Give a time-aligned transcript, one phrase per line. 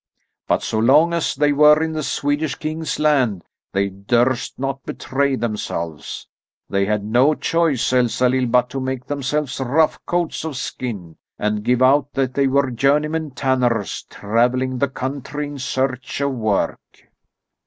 [0.47, 5.35] But so long as they were in the Swedish king's land they durst not betray
[5.35, 6.27] themselves.
[6.67, 11.83] They had no choice, Elsalill, but to make themselves rough coats of skin and give
[11.83, 16.79] out that they were journeymen tanners travelling the country in search of work."